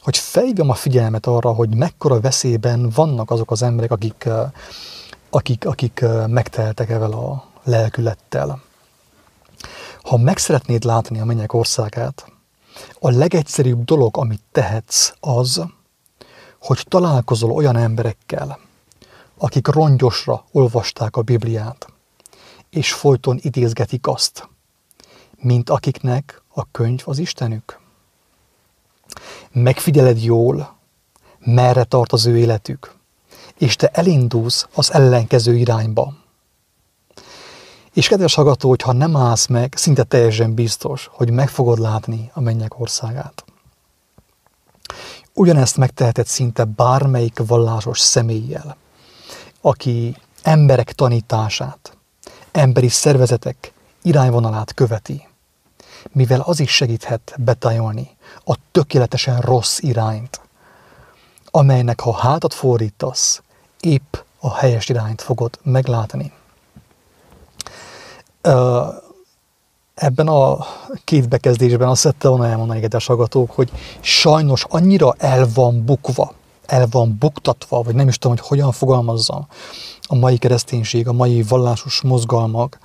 hogy 0.01 0.17
felhívjam 0.17 0.71
a 0.71 0.75
figyelmet 0.75 1.27
arra, 1.27 1.53
hogy 1.53 1.75
mekkora 1.75 2.21
veszélyben 2.21 2.91
vannak 2.95 3.31
azok 3.31 3.51
az 3.51 3.63
emberek, 3.63 3.91
akik, 3.91 4.29
akik, 5.31 5.67
akik 5.67 6.05
megteltek 6.27 6.91
evel 6.91 7.13
a 7.13 7.45
lelkülettel. 7.65 8.63
Ha 10.03 10.17
meg 10.17 10.39
szeretnéd 10.39 10.85
látni 10.85 11.21
a 11.21 11.25
mennyek 11.25 11.53
országát, 11.53 12.33
a 13.01 13.11
legegyszerűbb 13.11 13.85
dolog, 13.85 14.17
amit 14.17 14.43
tehetsz, 14.53 15.13
az, 15.21 15.63
hogy 16.61 16.85
találkozol 16.89 17.51
olyan 17.51 17.77
emberekkel, 17.77 18.59
akik 19.39 19.67
rongyosra 19.67 20.45
olvasták 20.53 21.17
a 21.17 21.23
Bibliát, 21.23 21.87
és 22.71 22.93
folyton 22.93 23.39
idézgetik 23.43 24.07
azt, 24.07 24.51
mint 25.43 25.71
akiknek 25.71 26.43
a 26.55 26.71
könyv 26.71 27.03
az 27.05 27.19
Istenük. 27.19 27.81
Megfigyeled 29.53 30.23
jól, 30.23 30.77
merre 31.39 31.85
tart 31.85 32.13
az 32.13 32.27
ő 32.27 32.37
életük, 32.39 32.95
és 33.59 33.77
te 33.77 33.89
elindulsz 33.89 34.67
az 34.75 34.93
ellenkező 34.93 35.57
irányba. 35.57 36.13
És 37.93 38.09
kedves 38.09 38.35
hallgató, 38.35 38.69
hogyha 38.69 38.93
nem 38.93 39.17
állsz 39.17 39.47
meg, 39.47 39.75
szinte 39.77 40.03
teljesen 40.03 40.55
biztos, 40.55 41.09
hogy 41.13 41.31
meg 41.31 41.49
fogod 41.49 41.79
látni 41.79 42.31
a 42.35 42.41
mennyek 42.41 42.81
országát. 42.81 43.45
Ugyanezt 45.35 45.77
megteheted 45.77 46.27
szinte 46.27 46.65
bármelyik 46.65 47.39
vallásos 47.47 48.01
személlyel, 48.01 48.77
aki 49.61 50.17
emberek 50.43 50.93
tanítását, 50.93 51.97
emberi 52.53 52.89
szervezetek 52.89 53.73
irányvonalát 54.03 54.75
követi, 54.75 55.29
mivel 56.13 56.41
az 56.41 56.61
is 56.61 56.71
segíthet 56.71 57.35
betajolni 57.39 58.17
a 58.45 58.57
tökéletesen 58.73 59.41
rossz 59.41 59.79
irányt, 59.79 60.41
amelynek 61.51 62.01
ha 62.01 62.13
hátat 62.13 62.55
fordítasz, 62.55 63.43
épp 63.81 64.17
a 64.41 64.55
helyes 64.55 64.89
irányt 64.89 65.23
fogod 65.23 65.59
meglátni. 65.63 66.33
Ebben 69.95 70.29
a 70.29 70.67
két 71.05 71.29
bekezdésben 71.29 71.89
azt 71.89 72.01
szedte 72.01 72.29
volna 72.29 72.47
elmondani, 72.47 72.81
kedves 72.81 73.07
hallgatók, 73.07 73.51
hogy 73.51 73.71
sajnos 74.01 74.65
annyira 74.69 75.15
el 75.19 75.49
van 75.55 75.85
bukva, 75.85 76.33
el 76.67 76.87
van 76.91 77.17
buktatva, 77.19 77.83
vagy 77.83 77.95
nem 77.95 78.09
is 78.09 78.19
tudom, 78.19 78.37
hogy 78.37 78.47
hogyan 78.47 78.73
fogalmazzam 78.73 79.47
a 80.03 80.15
mai 80.15 80.39
kereszténység, 80.39 81.09
a 81.09 81.13
mai 81.13 81.43
vallásos 81.43 82.01
mozgalmak, 82.01 82.79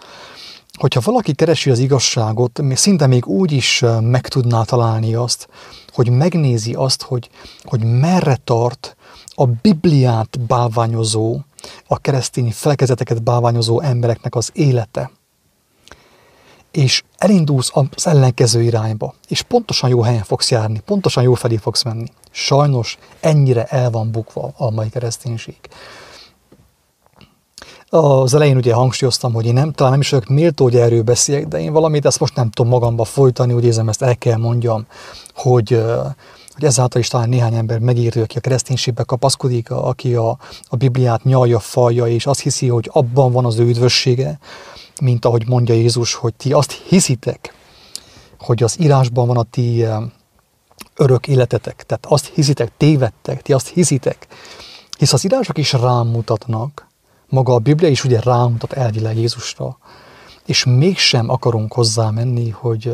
hogyha 0.78 1.02
valaki 1.04 1.34
keresi 1.34 1.70
az 1.70 1.80
igazságot, 1.80 2.62
szinte 2.74 3.08
még 3.08 3.28
úgy 3.28 3.52
is 3.52 3.84
meg 4.02 4.28
tudná 4.28 4.64
találni 4.64 5.14
azt, 5.14 5.48
hogy 5.94 6.10
megnézi 6.10 6.74
azt, 6.74 7.02
hogy, 7.02 7.30
hogy 7.64 7.84
merre 7.84 8.38
tart 8.44 8.96
a 9.36 9.46
Bibliát 9.46 10.40
báványozó, 10.40 11.40
a 11.88 12.00
keresztény 12.00 12.52
felkezeteket 12.52 13.24
báványozó 13.24 13.82
embereknek 13.82 14.36
az 14.36 14.50
élete 14.54 15.12
és 16.78 17.04
elindulsz 17.18 17.72
az 17.96 18.08
ellenkező 18.08 18.62
irányba, 18.62 19.14
és 19.28 19.42
pontosan 19.42 19.90
jó 19.90 20.02
helyen 20.02 20.24
fogsz 20.24 20.52
járni, 20.52 20.80
pontosan 20.86 21.24
jó 21.24 21.34
felé 21.34 21.56
fogsz 21.56 21.84
menni. 21.84 22.06
Sajnos 22.32 22.98
ennyire 23.20 23.64
el 23.64 23.90
van 23.90 24.12
bukva 24.12 24.54
a 24.58 24.70
mai 24.72 24.90
kereszténység. 24.90 25.58
Az 27.90 28.34
elején 28.34 28.58
ugye 28.58 28.74
hangsúlyoztam, 28.74 29.34
hogy 29.34 29.46
én 29.46 29.54
nem, 29.54 29.72
talán 29.72 29.92
nem 29.92 30.02
is 30.02 30.10
vagyok 30.10 30.28
méltó, 30.28 30.64
hogy 30.64 30.76
erről 30.76 31.04
beszéljek, 31.04 31.48
de 31.48 31.60
én 31.60 31.72
valamit 31.72 32.06
ezt 32.06 32.20
most 32.20 32.36
nem 32.36 32.50
tudom 32.50 32.72
magamba 32.72 33.04
folytani, 33.04 33.54
úgy 33.54 33.66
érzem, 33.66 33.90
ezt 33.90 34.02
el 34.02 34.18
kell 34.18 34.38
mondjam, 34.38 34.86
hogy, 35.36 35.84
hogy 36.54 36.64
ezáltal 36.64 37.02
is 37.02 37.08
talán 37.08 37.30
néhány 37.30 37.54
ember 37.54 37.80
megértő, 37.80 38.22
aki 38.22 38.38
a 38.38 38.42
kereszténységbe 38.42 39.04
kapaszkodik, 39.04 39.72
aki 39.72 40.16
a, 40.16 40.38
a 40.68 40.76
Bibliát 40.76 41.24
nyalja, 41.24 41.60
falja, 41.60 42.08
és 42.08 42.26
azt 42.26 42.42
hiszi, 42.42 42.68
hogy 42.68 42.90
abban 42.94 43.32
van 43.32 43.46
az 43.46 43.60
ő 43.60 43.64
üdvössége, 43.64 44.40
mint 45.02 45.26
ahogy 45.26 45.48
mondja 45.48 45.74
Jézus, 45.74 46.14
hogy 46.14 46.34
ti 46.34 46.54
azt 46.54 46.72
hiszitek, 46.72 47.54
hogy 48.40 48.64
az 48.64 48.80
írásban 48.80 49.28
van 49.28 49.38
a 49.38 49.44
ti 49.44 49.86
örök 50.96 51.28
életetek, 51.28 51.84
tehát 51.88 52.06
azt 52.06 52.32
hiszitek, 52.34 52.72
tévedtek, 52.78 53.42
ti 53.42 53.54
azt 53.54 53.68
hiszitek, 53.68 54.28
hisz 54.98 55.14
az 55.14 55.26
írások 55.26 55.58
is 55.58 55.74
rámutatnak, 55.74 56.87
maga 57.30 57.54
a 57.54 57.60
Biblia 57.60 57.90
is 57.90 58.04
ugye 58.04 58.20
rámutat 58.20 58.74
elvileg 58.74 59.18
Jézusra, 59.18 59.78
és 60.46 60.66
mégsem 60.66 61.30
akarunk 61.30 61.74
hozzá 61.74 62.10
menni, 62.10 62.50
hogy, 62.50 62.94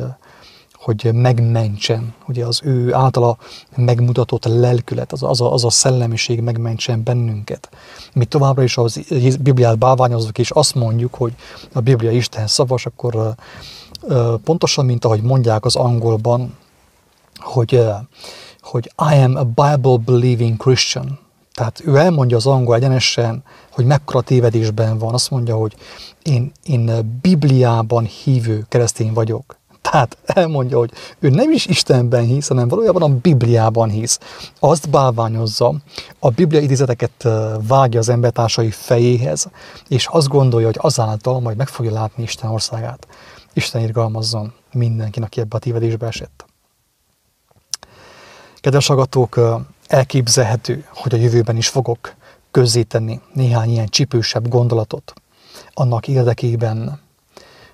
hogy 0.73 1.09
megmentsen, 1.13 2.13
ugye 2.27 2.45
az 2.45 2.59
ő 2.63 2.93
általa 2.93 3.37
megmutatott 3.75 4.45
lelkület, 4.45 5.11
az, 5.11 5.23
az, 5.23 5.41
a, 5.41 5.53
az 5.53 5.63
a 5.63 5.69
szellemiség 5.69 6.41
megmentsen 6.41 7.03
bennünket. 7.03 7.69
Mi 8.13 8.25
továbbra 8.25 8.63
is 8.63 8.77
az 8.77 8.99
Bibliát 9.39 9.77
báványozunk, 9.77 10.37
és 10.37 10.51
azt 10.51 10.75
mondjuk, 10.75 11.13
hogy 11.15 11.33
a 11.73 11.79
Biblia 11.79 12.11
Isten 12.11 12.47
szavas, 12.47 12.85
akkor 12.85 13.35
pontosan, 14.43 14.85
mint 14.85 15.05
ahogy 15.05 15.21
mondják 15.21 15.65
az 15.65 15.75
angolban, 15.75 16.57
hogy, 17.35 17.83
hogy 18.61 18.91
I 19.11 19.15
am 19.21 19.35
a 19.35 19.43
Bible-believing 19.43 20.57
Christian. 20.57 21.19
Tehát 21.53 21.81
ő 21.85 21.95
elmondja 21.97 22.37
az 22.37 22.45
angol 22.45 22.75
egyenesen, 22.75 23.43
hogy 23.71 23.85
mekkora 23.85 24.21
tévedésben 24.21 24.97
van. 24.97 25.13
Azt 25.13 25.29
mondja, 25.29 25.55
hogy 25.55 25.75
én, 26.23 26.51
én 26.63 27.19
Bibliában 27.21 28.05
hívő 28.05 28.65
keresztény 28.69 29.13
vagyok. 29.13 29.57
Tehát 29.81 30.17
elmondja, 30.25 30.77
hogy 30.77 30.91
ő 31.19 31.29
nem 31.29 31.51
is 31.51 31.65
Istenben 31.65 32.23
hisz, 32.23 32.47
hanem 32.47 32.67
valójában 32.67 33.01
a 33.01 33.17
Bibliában 33.21 33.89
hisz. 33.89 34.19
Azt 34.59 34.89
bálványozza, 34.89 35.75
a 36.19 36.29
Biblia 36.29 36.59
idézeteket 36.59 37.27
vágja 37.67 37.99
az 37.99 38.09
embertársai 38.09 38.71
fejéhez, 38.71 39.47
és 39.87 40.07
azt 40.07 40.27
gondolja, 40.27 40.65
hogy 40.65 40.77
azáltal 40.79 41.39
majd 41.39 41.57
meg 41.57 41.67
fogja 41.67 41.91
látni 41.91 42.23
Isten 42.23 42.49
országát. 42.49 43.07
Isten 43.53 43.81
irgalmazzon 43.81 44.53
mindenkinek, 44.73 45.27
aki 45.27 45.39
ebbe 45.39 45.55
a 45.55 45.59
tévedésbe 45.59 46.07
esett. 46.07 46.45
Kedves 48.55 48.89
agatók, 48.89 49.39
elképzelhető, 49.87 50.85
hogy 50.93 51.13
a 51.13 51.17
jövőben 51.17 51.57
is 51.57 51.67
fogok 51.67 52.15
közzétenni 52.51 53.21
néhány 53.33 53.69
ilyen 53.69 53.87
csipősebb 53.87 54.47
gondolatot 54.47 55.13
annak 55.73 56.07
érdekében, 56.07 56.99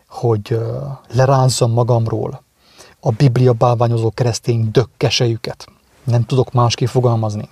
hogy 0.08 0.60
lerázzam 1.08 1.72
magamról 1.72 2.44
a 3.00 3.12
Biblia 3.12 3.54
bálványozó 3.54 4.12
keresztény 4.12 4.72
dökkesejüket. 4.72 5.68
Nem 6.04 6.26
tudok 6.26 6.52
másképp 6.52 6.88
fogalmazni. 6.88 7.50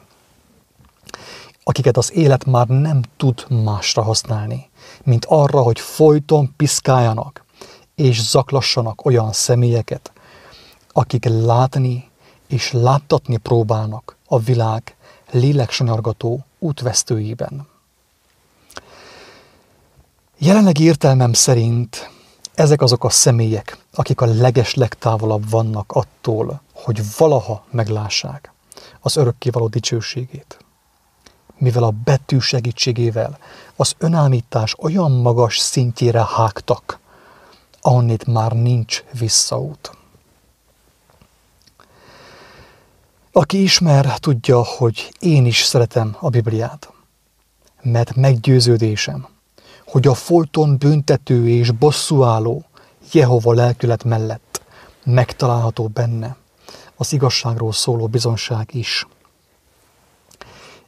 Akiket 1.64 1.98
az 1.98 2.14
élet 2.14 2.46
már 2.46 2.68
nem 2.68 3.02
tud 3.18 3.46
másra 3.64 4.02
használni, 4.04 4.70
mint 5.04 5.26
arra, 5.26 5.62
hogy 5.62 5.80
folyton 5.80 6.54
piszkáljanak 6.58 7.46
és 7.96 8.22
zaklassanak 8.22 9.06
olyan 9.06 9.32
személyeket, 9.32 10.12
akik 10.92 11.26
látni 11.26 12.07
és 12.48 12.72
láttatni 12.72 13.38
próbálnak 13.38 14.16
a 14.28 14.40
világ 14.40 14.96
léleksanyargató 15.32 16.46
útvesztőiben. 16.60 17.68
Jelenlegi 20.38 20.84
értelmem 20.84 21.34
szerint 21.34 22.10
ezek 22.54 22.82
azok 22.82 23.04
a 23.04 23.10
személyek, 23.10 23.78
akik 23.94 24.22
a 24.22 24.26
leges 24.26 24.74
legtávolabb 24.74 25.50
vannak 25.50 25.92
attól, 25.92 26.62
hogy 26.74 27.02
valaha 27.18 27.66
meglássák 27.70 28.52
az 29.00 29.16
örökkévaló 29.18 29.68
dicsőségét. 29.68 30.58
Mivel 31.58 31.84
a 31.84 31.94
betű 32.04 32.40
segítségével 32.40 33.38
az 33.76 33.96
önállítás 33.98 34.76
olyan 34.80 35.12
magas 35.12 35.58
szintjére 35.58 36.26
hágtak, 36.26 37.00
ahonnét 37.82 38.26
már 38.26 38.52
nincs 38.52 39.04
visszaút. 39.20 39.97
Aki 43.38 43.62
ismer, 43.62 44.20
tudja, 44.20 44.64
hogy 44.64 45.14
én 45.20 45.46
is 45.46 45.64
szeretem 45.64 46.16
a 46.20 46.30
Bibliát, 46.30 46.94
mert 47.82 48.16
meggyőződésem, 48.16 49.28
hogy 49.86 50.08
a 50.08 50.14
folyton 50.14 50.78
büntető 50.78 51.50
és 51.50 51.72
bosszúálló 51.72 52.66
Jehova 53.12 53.54
lelkület 53.54 54.04
mellett 54.04 54.62
megtalálható 55.04 55.88
benne 55.88 56.36
az 56.96 57.14
igazságról 57.14 57.72
szóló 57.74 58.08
bizonság 58.08 58.70
is. 58.74 59.08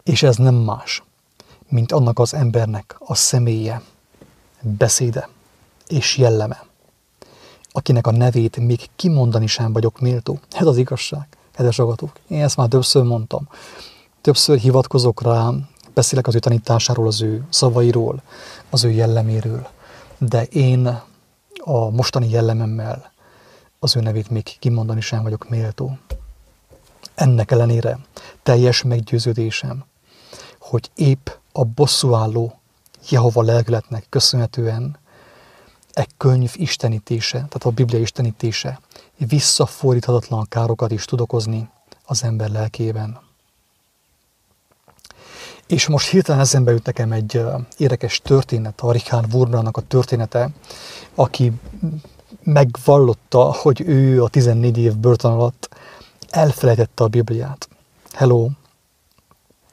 És 0.03 0.23
ez 0.23 0.35
nem 0.35 0.55
más, 0.55 1.03
mint 1.67 1.91
annak 1.91 2.19
az 2.19 2.33
embernek 2.33 2.95
a 2.99 3.15
személye, 3.15 3.81
beszéde 4.61 5.29
és 5.87 6.17
jelleme, 6.17 6.65
akinek 7.71 8.07
a 8.07 8.11
nevét 8.11 8.57
még 8.57 8.89
kimondani 8.95 9.47
sem 9.47 9.73
vagyok 9.73 9.99
méltó. 9.99 10.39
Ez 10.51 10.65
az 10.65 10.77
igazság, 10.77 11.27
kedves 11.59 11.79
agatók. 11.79 12.11
Én 12.27 12.41
ezt 12.41 12.57
már 12.57 12.67
többször 12.67 13.03
mondtam. 13.03 13.47
Többször 14.21 14.57
hivatkozok 14.57 15.21
rá, 15.21 15.51
beszélek 15.93 16.27
az 16.27 16.35
ő 16.35 16.39
tanításáról, 16.39 17.07
az 17.07 17.21
ő 17.21 17.45
szavairól, 17.49 18.21
az 18.69 18.83
ő 18.83 18.91
jelleméről, 18.91 19.67
de 20.17 20.43
én 20.43 21.01
a 21.63 21.89
mostani 21.89 22.29
jellememmel 22.29 23.11
az 23.79 23.95
ő 23.95 23.99
nevét 23.99 24.29
még 24.29 24.43
kimondani 24.59 25.01
sem 25.01 25.23
vagyok 25.23 25.49
méltó. 25.49 25.97
Ennek 27.15 27.51
ellenére 27.51 27.99
teljes 28.43 28.83
meggyőződésem, 28.83 29.85
hogy 30.59 30.91
épp 30.95 31.29
a 31.51 31.63
bosszúálló 31.63 32.59
Jehova 33.09 33.41
lelkületnek 33.41 34.05
köszönhetően 34.09 34.98
e 35.93 36.07
könyv 36.17 36.51
istenítése, 36.55 37.37
tehát 37.37 37.63
a 37.63 37.69
Biblia 37.69 37.99
istenítése 37.99 38.79
visszafordíthatatlan 39.17 40.45
károkat 40.49 40.91
is 40.91 41.05
tud 41.05 41.21
okozni 41.21 41.69
az 42.05 42.23
ember 42.23 42.49
lelkében. 42.49 43.19
És 45.67 45.87
most 45.87 46.09
hirtelen 46.09 46.41
eszembe 46.41 46.71
jut 46.71 46.85
nekem 46.85 47.11
egy 47.11 47.41
érdekes 47.77 48.21
történet, 48.23 48.81
a 48.81 48.91
Richard 48.91 49.33
Wurmbrandnak 49.33 49.77
a 49.77 49.81
története, 49.81 50.49
aki 51.15 51.51
megvallotta, 52.43 53.53
hogy 53.53 53.81
ő 53.81 54.23
a 54.23 54.27
14 54.27 54.77
év 54.77 54.97
börtön 54.97 55.31
alatt 55.31 55.69
elfelejtette 56.29 57.03
a 57.03 57.07
Bibliát. 57.07 57.69
Hello! 58.13 58.49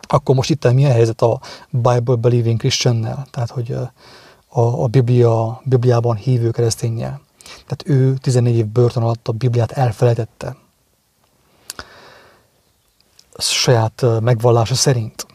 Akkor 0.09 0.35
most 0.35 0.51
itt 0.51 0.73
milyen 0.73 0.93
helyzet 0.93 1.23
a 1.23 1.41
Bible 1.71 2.15
Believing 2.15 2.59
Christian-nel? 2.59 3.27
Tehát, 3.31 3.51
hogy 3.51 3.77
a, 4.57 4.83
a 4.83 4.87
Biblia, 4.87 5.61
Bibliában 5.65 6.17
hívő 6.17 6.51
keresztényel. 6.51 7.21
Tehát 7.45 7.83
ő 7.85 8.17
14 8.17 8.57
év 8.57 8.67
börtön 8.67 9.03
alatt 9.03 9.29
a 9.29 9.33
Bibliát 9.33 9.73
elfelejtette. 9.73 10.57
Saját 13.39 14.05
megvallása 14.21 14.75
szerint 14.75 15.27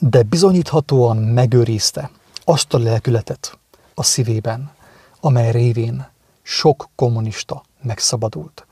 de 0.00 0.22
bizonyíthatóan 0.22 1.16
megőrizte 1.16 2.10
azt 2.44 2.74
a 2.74 2.78
lelkületet 2.78 3.58
a 3.94 4.02
szívében, 4.02 4.70
amely 5.20 5.50
révén 5.50 6.08
sok 6.42 6.88
kommunista 6.94 7.62
megszabadult 7.82 8.66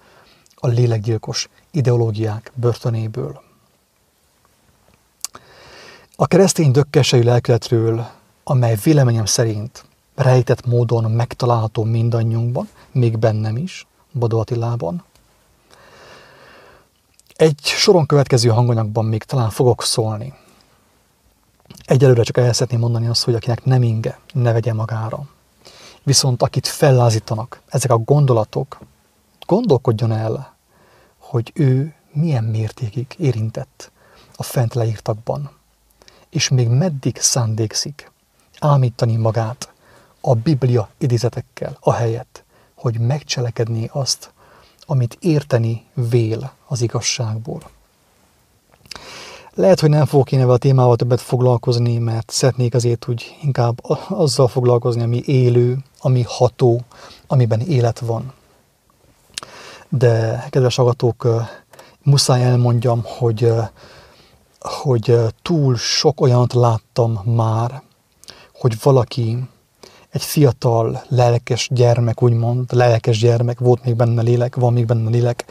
a 0.55 0.67
lélekgyilkos 0.67 1.49
ideológiák 1.71 2.53
börtönéből. 2.55 3.43
A 6.17 6.27
keresztény 6.27 6.71
dökkesejű 6.71 7.23
lelkületről, 7.23 8.11
amely 8.51 8.77
véleményem 8.85 9.25
szerint 9.25 9.85
rejtett 10.15 10.67
módon 10.67 11.11
megtalálható 11.11 11.85
mindannyiunkban, 11.85 12.69
még 12.93 13.19
bennem 13.19 13.57
is, 13.57 13.87
Badó 14.13 14.39
Attilában, 14.39 15.05
egy 17.37 17.61
soron 17.63 18.07
következő 18.07 18.49
hanganyagban 18.49 19.05
még 19.05 19.23
talán 19.23 19.51
fogok 19.51 19.83
szólni 19.83 20.35
Egyelőre 21.85 22.23
csak 22.23 22.37
el 22.37 22.53
szeretném 22.53 22.81
mondani 22.81 23.07
azt, 23.07 23.25
hogy 23.25 23.35
akinek 23.35 23.65
nem 23.65 23.83
inge, 23.83 24.19
ne 24.33 24.53
vegye 24.53 24.73
magára. 24.73 25.27
Viszont 26.03 26.43
akit 26.43 26.67
fellázítanak 26.67 27.61
ezek 27.69 27.91
a 27.91 27.99
gondolatok, 27.99 28.79
gondolkodjon 29.47 30.13
el, 30.13 30.57
hogy 31.19 31.53
ő 31.55 31.95
milyen 32.13 32.45
mértékig 32.45 33.15
érintett 33.19 33.91
a 34.37 34.43
fent 34.43 34.75
leírtakban, 34.75 35.51
és 36.31 36.49
még 36.49 36.69
meddig 36.69 37.21
szándékszik 37.21 38.11
ámítani 38.61 39.17
magát 39.17 39.73
a 40.21 40.35
Biblia 40.35 40.89
idézetekkel, 40.99 41.77
a 41.81 41.93
helyet, 41.93 42.45
hogy 42.75 42.99
megcselekedné 42.99 43.91
azt, 43.93 44.33
amit 44.87 45.17
érteni 45.21 45.85
vél 45.95 46.53
az 46.67 46.81
igazságból. 46.81 47.63
Lehet, 49.55 49.81
hogy 49.81 49.91
nem 49.91 50.07
fogok 50.07 50.33
én 50.33 50.41
ebben 50.41 50.55
a 50.55 50.57
témával 50.57 50.97
többet 50.97 51.21
foglalkozni, 51.21 51.99
mert 51.99 52.31
szeretnék 52.31 52.75
azért 52.75 53.09
úgy 53.09 53.37
inkább 53.43 53.79
azzal 54.09 54.49
foglalkozni, 54.49 55.03
ami 55.03 55.23
élő, 55.25 55.79
ami 56.01 56.25
ható, 56.27 56.81
amiben 57.27 57.61
élet 57.61 57.99
van. 57.99 58.33
De, 59.89 60.47
kedves 60.51 60.77
hallgatók, 60.77 61.29
muszáj 62.03 62.43
elmondjam, 62.45 63.03
hogy, 63.05 63.53
hogy 64.61 65.17
túl 65.43 65.77
sok 65.77 66.21
olyant 66.21 66.53
láttam 66.53 67.21
már, 67.25 67.83
hogy 68.59 68.77
valaki, 68.83 69.49
egy 70.11 70.23
fiatal, 70.23 71.03
lelkes 71.09 71.69
gyermek, 71.73 72.23
úgymond, 72.23 72.73
lelkes 72.73 73.19
gyermek, 73.19 73.59
volt 73.59 73.85
még 73.85 73.97
benne 73.97 74.23
lélek, 74.23 74.57
van 74.57 74.73
még 74.73 74.87
benne 74.87 75.11
lélek, 75.11 75.45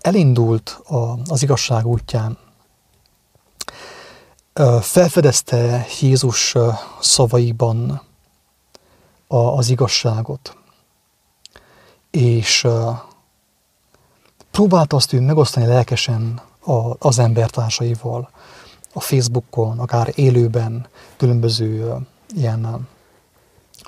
elindult 0.00 0.80
az 1.28 1.42
igazság 1.42 1.86
útján, 1.86 2.38
felfedezte 4.80 5.86
Jézus 6.00 6.54
szavaiban 7.00 8.02
az 9.26 9.68
igazságot, 9.68 10.56
és 12.10 12.66
próbálta 14.50 14.96
azt 14.96 15.12
ő 15.12 15.20
megosztani 15.20 15.66
lelkesen 15.66 16.40
az 16.98 17.18
embertársaival, 17.18 18.30
a 18.92 19.00
Facebookon, 19.00 19.78
akár 19.78 20.12
élőben, 20.14 20.86
különböző 21.16 21.96
ilyen 22.34 22.88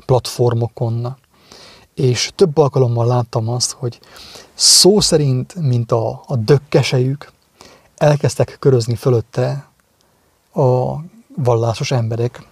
platformokon, 0.07 1.16
és 1.94 2.33
több 2.35 2.59
alkalommal 2.59 3.07
láttam 3.07 3.48
azt, 3.48 3.70
hogy 3.70 4.00
szó 4.55 5.00
szerint, 5.00 5.55
mint 5.55 5.92
a, 5.92 6.22
a 6.26 6.37
dökkesejük, 6.37 7.33
elkezdtek 7.96 8.57
körözni 8.61 8.94
fölötte 8.94 9.68
a 10.55 10.94
vallásos 11.37 11.90
emberek, 11.90 12.42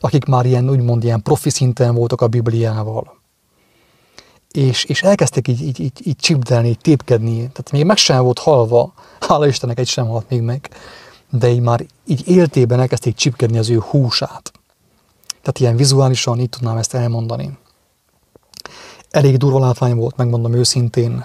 akik 0.00 0.24
már 0.24 0.46
ilyen, 0.46 0.70
úgymond 0.70 1.04
ilyen 1.04 1.22
profi 1.22 1.50
szinten 1.50 1.94
voltak 1.94 2.20
a 2.20 2.28
Bibliával. 2.28 3.18
És, 4.50 4.84
és 4.84 5.02
elkezdtek 5.02 5.48
így, 5.48 5.62
így, 5.62 5.80
így, 5.80 6.06
így 6.06 6.16
csipdelni, 6.16 6.68
így 6.68 6.78
tépkedni. 6.78 7.36
Tehát 7.36 7.70
még 7.70 7.84
meg 7.84 7.96
sem 7.96 8.22
volt 8.22 8.38
halva, 8.38 8.92
hála 9.20 9.46
Istennek 9.46 9.78
egy 9.78 9.88
sem 9.88 10.06
halt 10.06 10.28
még 10.28 10.40
meg, 10.40 10.70
de 11.30 11.48
így 11.48 11.60
már 11.60 11.86
így 12.06 12.28
éltében 12.28 12.80
elkezdték 12.80 13.14
csipkedni 13.14 13.58
az 13.58 13.70
ő 13.70 13.78
húsát. 13.78 14.52
Tehát 15.40 15.58
ilyen 15.58 15.76
vizuálisan 15.76 16.38
így 16.38 16.48
tudnám 16.48 16.76
ezt 16.76 16.94
elmondani. 16.94 17.58
Elég 19.10 19.36
durva 19.36 19.58
látvány 19.58 19.96
volt, 19.96 20.16
megmondom 20.16 20.52
őszintén, 20.52 21.24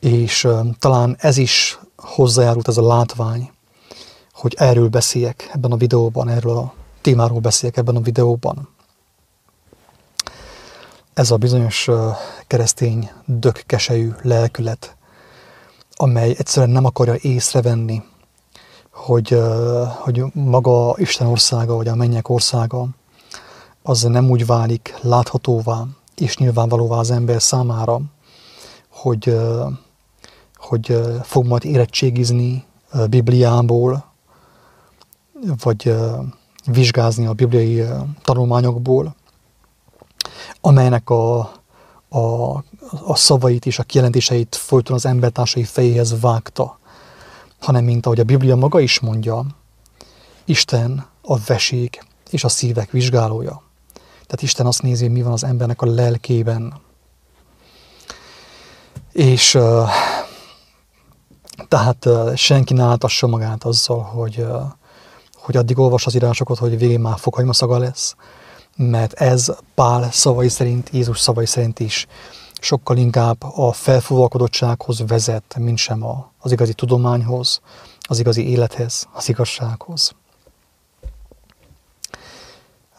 és 0.00 0.48
talán 0.78 1.16
ez 1.18 1.36
is 1.36 1.78
hozzájárult 1.96 2.68
ez 2.68 2.76
a 2.76 2.86
látvány, 2.86 3.50
hogy 4.32 4.54
erről 4.58 4.88
beszéljek 4.88 5.50
ebben 5.54 5.72
a 5.72 5.76
videóban, 5.76 6.28
erről 6.28 6.56
a 6.56 6.72
témáról 7.00 7.40
beszéljek 7.40 7.78
ebben 7.78 7.96
a 7.96 8.00
videóban. 8.00 8.68
Ez 11.14 11.30
a 11.30 11.36
bizonyos 11.36 11.88
keresztény 12.46 13.10
dökkesejű 13.24 14.12
lelkület, 14.22 14.96
amely 15.94 16.34
egyszerűen 16.38 16.72
nem 16.72 16.84
akarja 16.84 17.14
észrevenni, 17.20 18.02
hogy, 18.92 19.38
hogy 19.98 20.24
maga 20.32 20.94
Isten 20.96 21.26
országa, 21.26 21.74
vagy 21.74 21.88
a 21.88 21.94
mennyek 21.94 22.28
országa, 22.28 22.88
az 23.82 24.02
nem 24.02 24.30
úgy 24.30 24.46
válik 24.46 24.98
láthatóvá 25.00 25.86
és 26.16 26.36
nyilvánvalóvá 26.36 26.96
az 26.96 27.10
ember 27.10 27.42
számára, 27.42 28.00
hogy, 28.88 29.38
hogy 30.56 31.00
fog 31.22 31.46
majd 31.46 31.64
érettségizni 31.64 32.64
Bibliából, 33.10 34.04
vagy 35.62 35.94
vizsgázni 36.66 37.26
a 37.26 37.32
bibliai 37.32 37.84
tanulmányokból, 38.22 39.14
amelynek 40.60 41.10
a, 41.10 41.38
a, 42.08 42.52
a 43.04 43.14
szavait 43.14 43.66
és 43.66 43.78
a 43.78 43.82
kijelentéseit 43.82 44.56
folyton 44.56 44.96
az 44.96 45.06
embertársai 45.06 45.64
fejéhez 45.64 46.20
vágta, 46.20 46.78
hanem 47.60 47.84
mint 47.84 48.06
ahogy 48.06 48.20
a 48.20 48.24
Biblia 48.24 48.56
maga 48.56 48.80
is 48.80 49.00
mondja, 49.00 49.46
Isten 50.44 51.06
a 51.22 51.38
vesék 51.46 52.04
és 52.30 52.44
a 52.44 52.48
szívek 52.48 52.90
vizsgálója. 52.90 53.62
Tehát 54.32 54.46
Isten 54.46 54.66
azt 54.66 54.82
nézi, 54.82 55.08
mi 55.08 55.22
van 55.22 55.32
az 55.32 55.44
embernek 55.44 55.82
a 55.82 55.86
lelkében. 55.86 56.80
És 59.12 59.54
uh, 59.54 59.88
tehát 61.68 62.06
uh, 62.06 62.34
senki 62.34 62.74
ne 62.74 62.82
áltassa 62.82 63.26
magát 63.26 63.64
azzal, 63.64 64.02
hogy, 64.02 64.38
uh, 64.38 64.62
hogy 65.34 65.56
addig 65.56 65.78
olvas 65.78 66.06
az 66.06 66.14
írásokat, 66.14 66.58
hogy 66.58 66.78
végén 66.78 67.00
már 67.00 67.18
fokhagyma 67.18 67.52
szaga 67.52 67.78
lesz, 67.78 68.14
mert 68.76 69.12
ez 69.12 69.52
Pál 69.74 70.10
szavai 70.10 70.48
szerint, 70.48 70.90
Jézus 70.92 71.20
szavai 71.20 71.46
szerint 71.46 71.80
is 71.80 72.06
sokkal 72.60 72.96
inkább 72.96 73.42
a 73.42 73.72
felfúvalkodottsághoz 73.72 75.02
vezet, 75.06 75.54
mint 75.58 75.78
sem 75.78 76.04
az 76.38 76.52
igazi 76.52 76.74
tudományhoz, 76.74 77.60
az 78.00 78.18
igazi 78.18 78.48
élethez, 78.48 79.08
az 79.12 79.28
igazsághoz. 79.28 80.14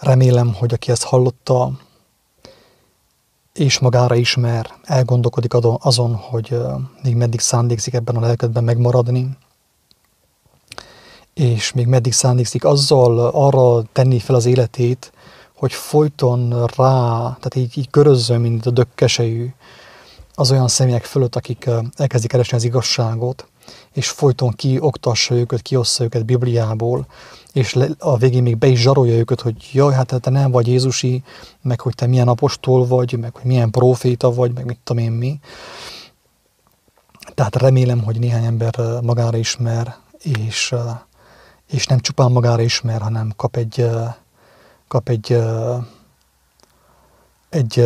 Remélem, 0.03 0.53
hogy 0.53 0.73
aki 0.73 0.91
ezt 0.91 1.03
hallotta, 1.03 1.71
és 3.53 3.79
magára 3.79 4.15
ismer, 4.15 4.73
elgondolkodik 4.83 5.53
azon, 5.77 6.15
hogy 6.15 6.57
még 7.03 7.15
meddig 7.15 7.39
szándékszik 7.39 7.93
ebben 7.93 8.15
a 8.15 8.19
lelkedben 8.19 8.63
megmaradni, 8.63 9.37
és 11.33 11.71
még 11.73 11.87
meddig 11.87 12.13
szándékszik 12.13 12.65
azzal 12.65 13.19
arra 13.19 13.83
tenni 13.91 14.19
fel 14.19 14.35
az 14.35 14.45
életét, 14.45 15.11
hogy 15.55 15.73
folyton 15.73 16.49
rá, 16.49 17.07
tehát 17.17 17.55
így, 17.55 17.77
így 17.77 17.89
körözzön, 17.89 18.41
mint 18.41 18.65
a 18.65 18.71
dökkesejű, 18.71 19.53
az 20.35 20.51
olyan 20.51 20.67
személyek 20.67 21.03
fölött, 21.03 21.35
akik 21.35 21.69
elkezdik 21.95 22.29
keresni 22.29 22.57
az 22.57 22.63
igazságot, 22.63 23.47
és 23.93 24.09
folyton 24.09 24.51
kioktassa 24.51 25.35
őket, 25.35 25.61
kiossza 25.61 26.03
őket 26.03 26.25
Bibliából, 26.25 27.05
és 27.53 27.77
a 27.99 28.17
végén 28.17 28.43
még 28.43 28.57
be 28.57 28.67
is 28.67 28.81
zsarolja 28.81 29.17
őket, 29.17 29.41
hogy 29.41 29.69
jaj, 29.71 29.93
hát 29.93 30.19
te 30.21 30.29
nem 30.29 30.51
vagy 30.51 30.67
Jézusi, 30.67 31.23
meg 31.61 31.79
hogy 31.79 31.95
te 31.95 32.07
milyen 32.07 32.27
apostol 32.27 32.87
vagy, 32.87 33.19
meg 33.19 33.35
hogy 33.35 33.45
milyen 33.45 33.71
proféta 33.71 34.33
vagy, 34.33 34.53
meg 34.53 34.65
mit 34.65 34.79
tudom 34.83 35.03
én 35.03 35.11
mi. 35.11 35.39
Tehát 37.35 37.55
remélem, 37.55 38.03
hogy 38.03 38.19
néhány 38.19 38.45
ember 38.45 38.75
magára 39.01 39.37
ismer, 39.37 39.95
és, 40.19 40.75
és 41.67 41.85
nem 41.85 41.99
csupán 41.99 42.31
magára 42.31 42.61
ismer, 42.61 43.01
hanem 43.01 43.33
kap 43.35 43.55
egy, 43.55 43.89
kap 44.87 45.09
egy, 45.09 45.31
egy, 47.49 47.79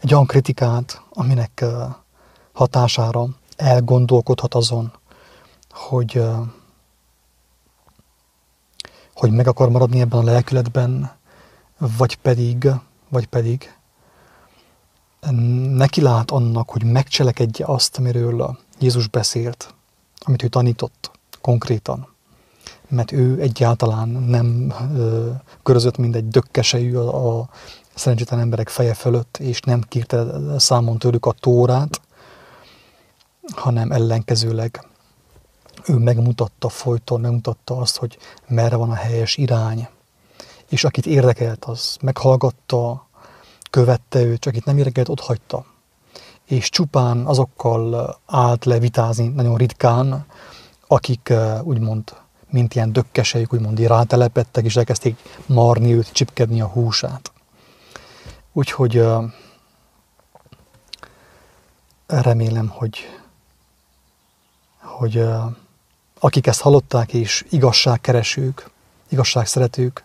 egy 0.00 0.12
olyan 0.12 0.26
kritikát, 0.26 1.02
aminek 1.12 1.64
hatására 2.52 3.26
elgondolkodhat 3.56 4.54
azon, 4.54 4.92
hogy, 5.70 6.22
hogy 9.16 9.30
meg 9.30 9.46
akar 9.46 9.70
maradni 9.70 10.00
ebben 10.00 10.18
a 10.18 10.24
lelkületben, 10.24 11.10
vagy 11.78 12.16
pedig, 12.16 12.70
vagy 13.08 13.26
pedig 13.26 13.74
neki 15.70 16.00
lát 16.00 16.30
annak, 16.30 16.70
hogy 16.70 16.84
megcselekedje 16.84 17.66
azt, 17.66 17.98
amiről 17.98 18.58
Jézus 18.78 19.08
beszélt, 19.08 19.74
amit 20.18 20.42
ő 20.42 20.48
tanított 20.48 21.10
konkrétan. 21.40 22.08
Mert 22.88 23.12
ő 23.12 23.40
egyáltalán 23.40 24.08
nem 24.08 24.72
ö, 24.96 25.30
körözött, 25.62 25.96
mint 25.96 26.16
egy 26.16 26.28
dökkesejű 26.28 26.96
a, 26.96 27.38
a 27.38 27.48
szerencsétlen 27.94 28.40
emberek 28.40 28.68
feje 28.68 28.94
fölött, 28.94 29.36
és 29.36 29.60
nem 29.60 29.80
kérte 29.80 30.26
számon 30.58 30.98
tőlük 30.98 31.26
a 31.26 31.32
tórát, 31.32 32.00
hanem 33.54 33.92
ellenkezőleg 33.92 34.86
ő 35.86 35.94
megmutatta 35.94 36.68
folyton, 36.68 37.20
megmutatta 37.20 37.76
azt, 37.76 37.96
hogy 37.96 38.18
merre 38.48 38.76
van 38.76 38.90
a 38.90 38.94
helyes 38.94 39.36
irány. 39.36 39.88
És 40.68 40.84
akit 40.84 41.06
érdekelt, 41.06 41.64
az 41.64 41.96
meghallgatta, 42.00 43.06
követte 43.70 44.22
őt, 44.22 44.40
csak 44.40 44.56
itt 44.56 44.64
nem 44.64 44.78
érdekelt, 44.78 45.08
ott 45.08 45.20
hagyta. 45.20 45.64
És 46.44 46.70
csupán 46.70 47.26
azokkal 47.26 48.16
állt 48.26 48.64
le 48.64 48.78
vitázni 48.78 49.26
nagyon 49.26 49.56
ritkán, 49.56 50.26
akik 50.86 51.32
úgymond, 51.62 52.16
mint 52.50 52.74
ilyen 52.74 52.92
dökkesejük, 52.92 53.52
úgymond 53.52 53.80
rátelepettek, 53.80 54.64
és 54.64 54.76
elkezdték 54.76 55.18
marni 55.46 55.94
őt, 55.94 56.12
csipkedni 56.12 56.60
a 56.60 56.66
húsát. 56.66 57.32
Úgyhogy 58.52 59.04
remélem, 62.06 62.68
hogy, 62.68 62.98
hogy 64.82 65.24
akik 66.26 66.46
ezt 66.46 66.60
hallották, 66.60 67.12
és 67.12 67.44
igazságkeresők, 67.50 68.70
igazságszeretők, 69.08 70.04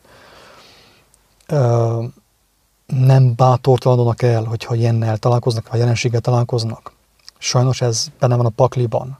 nem 2.85 3.35
bátortalanodnak 3.35 4.21
el, 4.21 4.43
hogyha 4.43 4.75
ilyennel 4.75 5.17
találkoznak, 5.17 5.69
vagy 5.69 5.79
jelenséggel 5.79 6.21
találkoznak. 6.21 6.91
Sajnos 7.37 7.81
ez 7.81 8.07
benne 8.19 8.35
van 8.35 8.45
a 8.45 8.49
pakliban. 8.49 9.19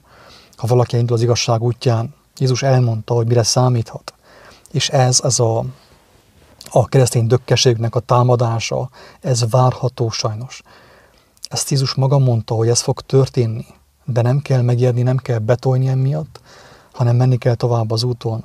Ha 0.56 0.66
valaki 0.66 0.96
indul 0.96 1.16
az 1.16 1.22
igazság 1.22 1.62
útján, 1.62 2.14
Jézus 2.38 2.62
elmondta, 2.62 3.14
hogy 3.14 3.26
mire 3.26 3.42
számíthat. 3.42 4.14
És 4.72 4.88
ez, 4.88 5.20
ez 5.24 5.38
a, 5.38 5.64
a 6.70 6.86
keresztény 6.86 7.26
dökkeségnek 7.26 7.94
a 7.94 8.00
támadása, 8.00 8.90
ez 9.20 9.50
várható 9.50 10.10
sajnos. 10.10 10.62
Ezt 11.48 11.70
Jézus 11.70 11.94
maga 11.94 12.18
mondta, 12.18 12.54
hogy 12.54 12.68
ez 12.68 12.80
fog 12.80 13.00
történni, 13.00 13.66
de 14.04 14.22
nem 14.22 14.40
kell 14.40 14.62
megijedni, 14.62 15.02
nem 15.02 15.16
kell 15.16 15.38
betolni 15.38 15.88
emiatt, 15.88 16.40
hanem 16.92 17.16
menni 17.16 17.36
kell 17.36 17.54
tovább 17.54 17.90
az 17.90 18.02
úton. 18.02 18.44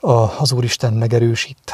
A, 0.00 0.10
az 0.10 0.52
Úristen 0.52 0.92
megerősít, 0.92 1.72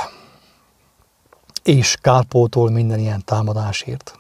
és 1.63 1.97
kárpótol 2.01 2.71
minden 2.71 2.99
ilyen 2.99 3.25
támadásért, 3.25 4.19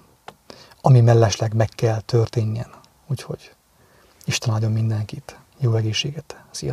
ami 0.80 1.00
mellesleg 1.00 1.54
meg 1.54 1.68
kell 1.68 2.00
történjen. 2.00 2.70
Úgyhogy 3.06 3.54
Isten 4.24 4.52
áldjon 4.54 4.72
mindenkit, 4.72 5.38
jó 5.58 5.74
egészséget, 5.74 6.42
sziasztok! 6.50 6.68